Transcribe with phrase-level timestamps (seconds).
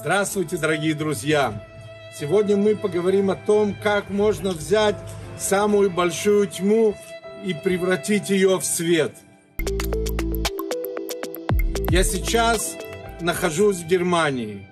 [0.00, 1.60] Здравствуйте, дорогие друзья!
[2.16, 4.94] Сегодня мы поговорим о том, как можно взять
[5.36, 6.96] самую большую тьму
[7.44, 9.16] и превратить ее в свет.
[11.90, 12.76] Я сейчас
[13.20, 14.68] нахожусь в Германии.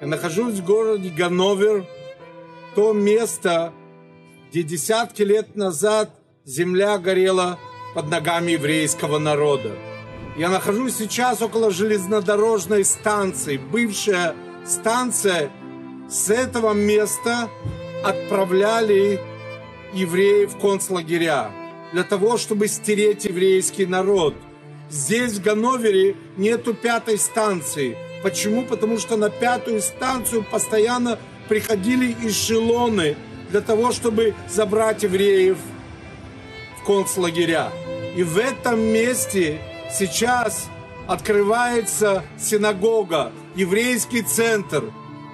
[0.00, 1.84] Я нахожусь в городе Ганновер,
[2.76, 3.72] то место,
[4.50, 6.10] где десятки лет назад
[6.44, 7.58] земля горела
[7.96, 9.72] под ногами еврейского народа.
[10.36, 14.36] Я нахожусь сейчас около железнодорожной станции, бывшая
[14.66, 15.50] станция.
[16.08, 17.48] С этого места
[18.04, 19.20] отправляли
[19.92, 21.50] евреев в концлагеря
[21.92, 24.34] для того, чтобы стереть еврейский народ.
[24.90, 27.96] Здесь, в Ганновере, нету пятой станции.
[28.22, 28.64] Почему?
[28.64, 31.18] Потому что на пятую станцию постоянно
[31.48, 33.16] приходили эшелоны
[33.50, 35.58] для того, чтобы забрать евреев
[36.80, 37.70] в концлагеря.
[38.16, 39.60] И в этом месте
[39.92, 40.68] сейчас
[41.08, 44.92] открывается синагога, еврейский центр,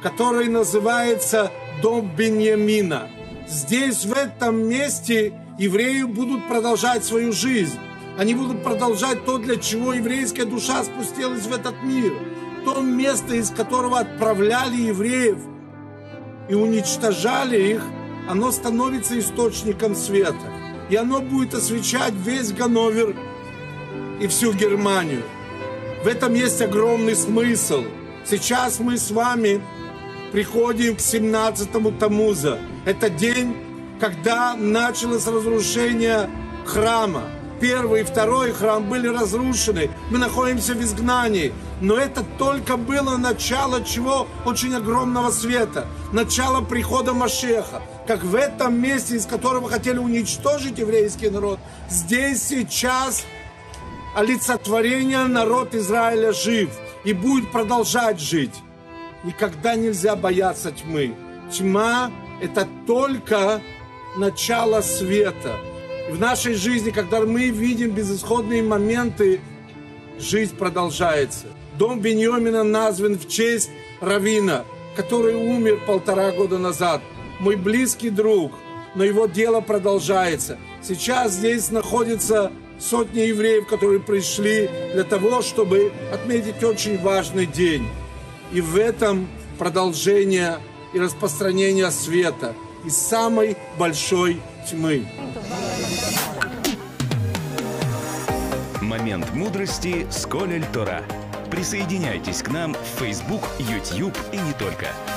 [0.00, 1.50] который называется
[1.82, 3.10] Дом Беньямина.
[3.48, 7.78] Здесь, в этом месте, евреи будут продолжать свою жизнь.
[8.16, 12.12] Они будут продолжать то, для чего еврейская душа спустилась в этот мир.
[12.64, 15.38] То место, из которого отправляли евреев
[16.48, 17.82] и уничтожали их,
[18.28, 20.52] оно становится источником света.
[20.90, 23.16] И оно будет освещать весь Ганновер
[24.20, 25.22] и всю Германию.
[26.02, 27.84] В этом есть огромный смысл.
[28.24, 29.60] Сейчас мы с вами
[30.32, 32.58] приходим к 17-му Тамуза.
[32.84, 33.56] Это день,
[34.00, 36.28] когда началось разрушение
[36.64, 37.22] храма.
[37.60, 39.90] Первый и второй храм были разрушены.
[40.10, 41.52] Мы находимся в изгнании.
[41.80, 44.26] Но это только было начало чего?
[44.44, 45.86] Очень огромного света.
[46.12, 47.82] Начало прихода Машеха.
[48.06, 51.58] Как в этом месте, из которого хотели уничтожить еврейский народ,
[51.88, 53.24] здесь сейчас
[54.16, 56.70] олицетворение народ Израиля жив
[57.04, 58.54] и будет продолжать жить.
[59.24, 61.14] Никогда нельзя бояться тьмы.
[61.52, 63.60] Тьма– это только
[64.16, 65.56] начало света.
[66.08, 69.40] И в нашей жизни, когда мы видим безысходные моменты,
[70.18, 71.48] жизнь продолжается.
[71.78, 74.64] Дом Беньомина назван в честь Равина,
[74.96, 77.02] который умер полтора года назад.
[77.38, 78.52] Мой близкий друг,
[78.96, 80.58] но его дело продолжается.
[80.82, 87.86] Сейчас здесь находится сотни евреев, которые пришли для того, чтобы отметить очень важный день.
[88.52, 90.58] И в этом продолжение
[90.92, 92.54] и распространение света
[92.84, 95.06] из самой большой тьмы.
[98.80, 101.02] Момент мудрости с Колель Тора.
[101.50, 104.86] Присоединяйтесь к нам в Facebook, YouTube и не только–